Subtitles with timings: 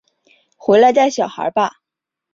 [0.57, 1.83] 回来带小孩吧